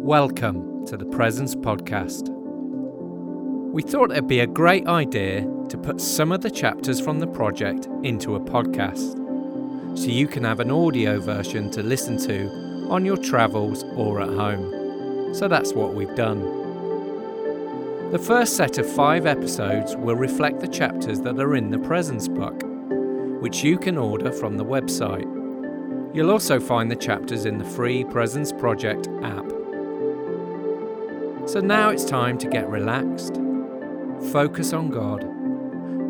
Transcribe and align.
Welcome 0.00 0.86
to 0.86 0.96
the 0.96 1.04
Presence 1.04 1.56
Podcast. 1.56 2.28
We 3.72 3.82
thought 3.82 4.12
it'd 4.12 4.28
be 4.28 4.40
a 4.40 4.46
great 4.46 4.86
idea 4.86 5.42
to 5.68 5.76
put 5.76 6.00
some 6.00 6.30
of 6.30 6.40
the 6.40 6.50
chapters 6.50 7.00
from 7.00 7.18
the 7.18 7.26
project 7.26 7.88
into 8.04 8.36
a 8.36 8.40
podcast 8.40 9.98
so 9.98 10.06
you 10.06 10.28
can 10.28 10.44
have 10.44 10.60
an 10.60 10.70
audio 10.70 11.18
version 11.18 11.68
to 11.72 11.82
listen 11.82 12.16
to 12.26 12.48
on 12.88 13.04
your 13.04 13.16
travels 13.16 13.82
or 13.96 14.22
at 14.22 14.28
home. 14.28 15.34
So 15.34 15.48
that's 15.48 15.74
what 15.74 15.94
we've 15.94 16.14
done. 16.14 16.42
The 18.12 18.20
first 18.20 18.56
set 18.56 18.78
of 18.78 18.90
five 18.90 19.26
episodes 19.26 19.96
will 19.96 20.16
reflect 20.16 20.60
the 20.60 20.68
chapters 20.68 21.20
that 21.22 21.40
are 21.40 21.56
in 21.56 21.70
the 21.70 21.78
Presence 21.80 22.28
book, 22.28 22.62
which 23.42 23.64
you 23.64 23.76
can 23.76 23.98
order 23.98 24.30
from 24.30 24.56
the 24.56 24.64
website. 24.64 25.26
You'll 26.14 26.30
also 26.30 26.60
find 26.60 26.88
the 26.88 26.96
chapters 26.96 27.44
in 27.44 27.58
the 27.58 27.64
free 27.64 28.04
Presence 28.04 28.52
Project 28.52 29.08
app. 29.22 29.57
So 31.48 31.60
now 31.60 31.88
it's 31.88 32.04
time 32.04 32.36
to 32.38 32.46
get 32.46 32.68
relaxed, 32.68 33.36
focus 34.32 34.74
on 34.74 34.90
God, 34.90 35.22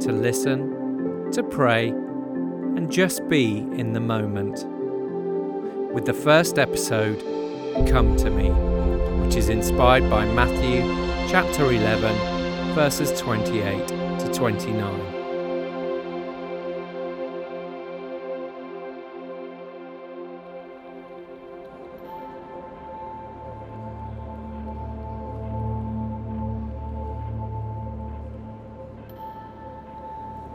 to 0.00 0.10
listen, 0.10 1.30
to 1.30 1.44
pray, 1.44 1.90
and 1.90 2.90
just 2.90 3.28
be 3.28 3.58
in 3.58 3.92
the 3.92 4.00
moment. 4.00 4.66
With 5.94 6.06
the 6.06 6.12
first 6.12 6.58
episode, 6.58 7.20
Come 7.88 8.16
to 8.16 8.30
Me, 8.30 8.48
which 9.24 9.36
is 9.36 9.48
inspired 9.48 10.10
by 10.10 10.24
Matthew 10.24 10.80
chapter 11.30 11.70
11, 11.70 12.74
verses 12.74 13.16
28 13.20 13.86
to 13.86 14.30
29. 14.34 15.17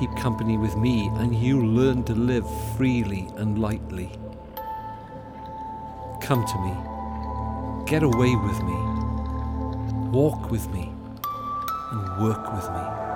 keep 0.00 0.16
company 0.16 0.56
with 0.56 0.78
me, 0.78 1.08
and 1.16 1.34
you 1.34 1.62
learn 1.62 2.02
to 2.02 2.14
live 2.14 2.46
freely 2.74 3.28
and 3.36 3.58
lightly. 3.58 4.10
Come 6.22 6.42
to 6.46 6.58
me, 6.64 7.84
get 7.86 8.02
away 8.02 8.34
with 8.34 8.62
me, 8.62 8.78
walk 10.10 10.50
with 10.50 10.70
me, 10.70 10.90
and 11.92 12.22
work 12.22 12.50
with 12.54 12.70
me. 12.70 13.09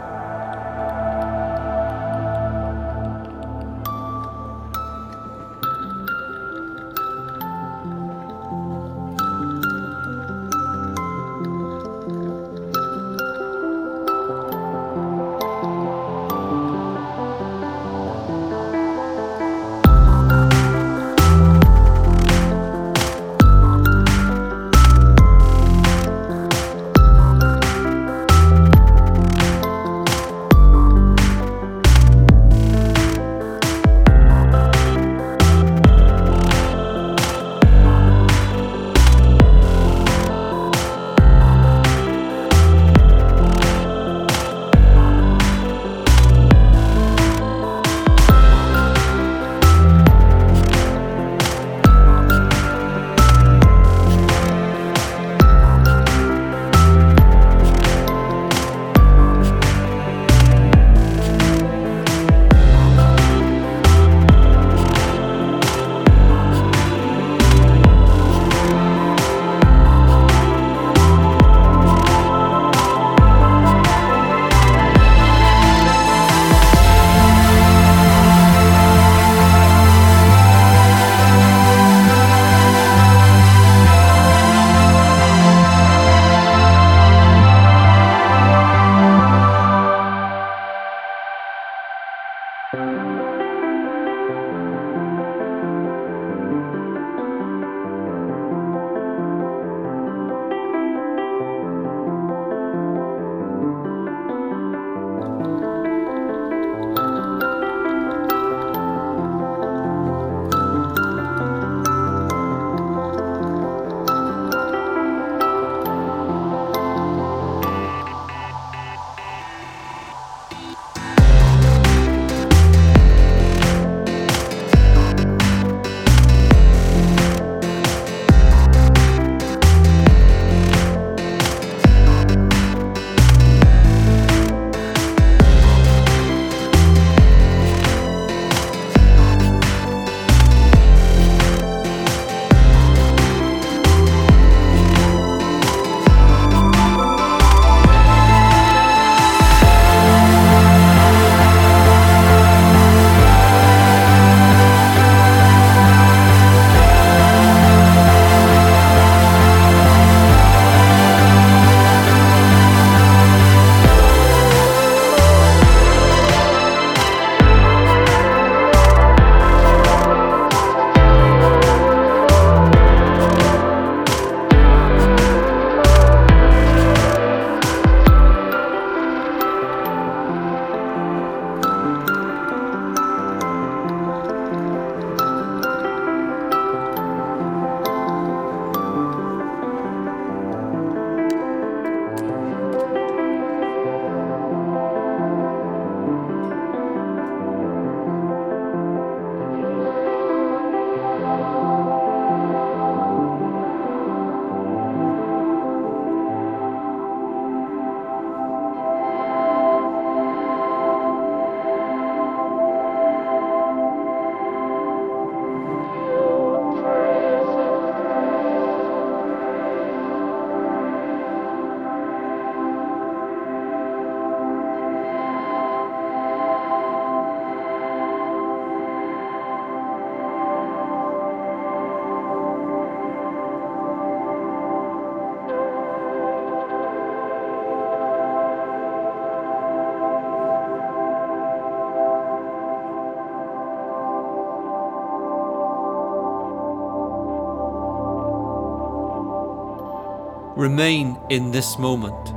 Remain 250.57 251.19
in 251.31 251.51
this 251.51 251.81
moment, 251.81 252.29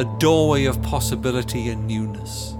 a 0.00 0.04
doorway 0.18 0.64
of 0.64 0.82
possibility 0.82 1.68
and 1.68 1.86
newness. 1.86 2.56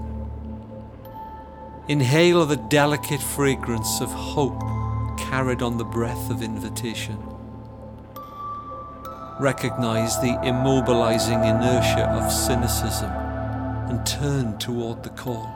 Inhale 1.87 2.45
the 2.45 2.55
delicate 2.55 3.19
fragrance 3.19 3.99
of 3.99 4.11
hope 4.11 4.61
carried 5.17 5.63
on 5.63 5.77
the 5.77 5.85
breath 5.85 6.29
of 6.29 6.43
invitation. 6.43 7.17
Recognize 9.39 10.19
the 10.19 10.37
immobilizing 10.43 11.43
inertia 11.43 12.07
of 12.09 12.31
cynicism 12.31 13.09
and 13.89 14.05
turn 14.05 14.59
toward 14.59 15.01
the 15.01 15.09
call. 15.09 15.51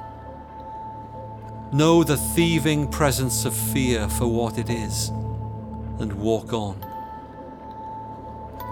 Know 1.72 2.04
the 2.04 2.18
thieving 2.18 2.88
presence 2.88 3.46
of 3.46 3.54
fear 3.54 4.10
for 4.10 4.26
what 4.26 4.58
it 4.58 4.72
is 4.72 5.10
and 6.00 6.14
walk 6.14 6.52
on. 6.52 6.93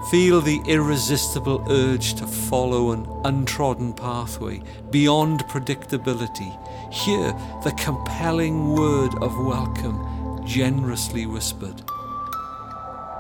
Feel 0.09 0.42
the 0.42 0.59
irresistible 0.68 1.63
urge 1.69 2.15
to 2.15 2.25
follow 2.25 2.92
an 2.92 3.07
untrodden 3.24 3.94
pathway 3.94 4.62
beyond 4.89 5.42
predictability. 5.45 6.51
Hear 6.92 7.31
the 7.63 7.71
compelling 7.77 8.74
word 8.74 9.13
of 9.21 9.38
welcome 9.45 10.44
generously 10.44 11.27
whispered. 11.27 11.83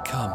Come. 0.05 0.33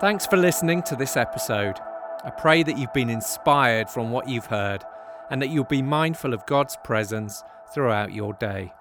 Thanks 0.00 0.26
for 0.26 0.36
listening 0.36 0.82
to 0.82 0.96
this 0.96 1.16
episode. 1.16 1.80
I 2.24 2.30
pray 2.30 2.62
that 2.62 2.76
you've 2.76 2.92
been 2.92 3.08
inspired 3.08 3.88
from 3.88 4.10
what 4.10 4.28
you've 4.28 4.46
heard 4.46 4.84
and 5.30 5.42
that 5.42 5.50
you'll 5.50 5.64
be 5.64 5.82
mindful 5.82 6.32
of 6.32 6.46
God's 6.46 6.76
presence 6.84 7.42
throughout 7.74 8.12
your 8.12 8.32
day. 8.34 8.72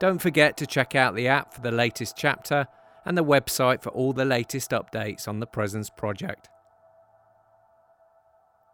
Don't 0.00 0.20
forget 0.20 0.56
to 0.58 0.66
check 0.66 0.94
out 0.94 1.14
the 1.14 1.28
app 1.28 1.54
for 1.54 1.60
the 1.60 1.70
latest 1.70 2.16
chapter 2.16 2.66
and 3.04 3.16
the 3.16 3.24
website 3.24 3.82
for 3.82 3.90
all 3.90 4.12
the 4.12 4.24
latest 4.24 4.70
updates 4.70 5.28
on 5.28 5.40
the 5.40 5.46
Presence 5.46 5.90
Project. 5.90 6.48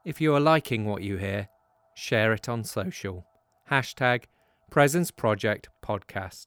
If 0.05 0.21
you 0.21 0.35
are 0.35 0.41
liking 0.41 0.87
what 0.87 1.03
you 1.03 1.19
hear, 1.19 1.49
share 1.95 2.33
it 2.33 2.49
on 2.49 2.65
social. 2.65 3.27
Hashtag 3.71 4.25
Presence 4.71 5.11
Project 5.11 5.69
Podcast. 5.85 6.47